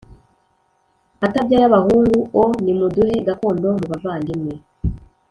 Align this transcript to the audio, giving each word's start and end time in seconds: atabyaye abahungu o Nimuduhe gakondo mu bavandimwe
atabyaye 1.25 1.63
abahungu 1.67 2.19
o 2.41 2.43
Nimuduhe 2.63 3.15
gakondo 3.27 3.67
mu 3.79 3.85
bavandimwe 3.91 4.53